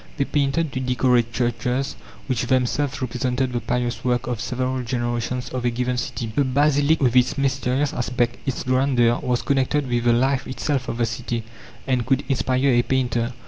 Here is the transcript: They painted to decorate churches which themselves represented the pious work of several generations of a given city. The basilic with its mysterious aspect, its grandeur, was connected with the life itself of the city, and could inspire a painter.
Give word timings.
They 0.17 0.25
painted 0.25 0.71
to 0.73 0.79
decorate 0.79 1.31
churches 1.31 1.95
which 2.25 2.47
themselves 2.47 3.03
represented 3.03 3.53
the 3.53 3.59
pious 3.59 4.03
work 4.03 4.25
of 4.25 4.41
several 4.41 4.81
generations 4.81 5.49
of 5.49 5.63
a 5.63 5.69
given 5.69 5.95
city. 5.97 6.33
The 6.35 6.43
basilic 6.43 6.99
with 7.03 7.15
its 7.15 7.37
mysterious 7.37 7.93
aspect, 7.93 8.37
its 8.47 8.63
grandeur, 8.63 9.19
was 9.21 9.43
connected 9.43 9.87
with 9.87 10.05
the 10.05 10.13
life 10.13 10.47
itself 10.47 10.89
of 10.89 10.97
the 10.97 11.05
city, 11.05 11.43
and 11.85 12.03
could 12.03 12.23
inspire 12.29 12.69
a 12.71 12.81
painter. 12.81 13.33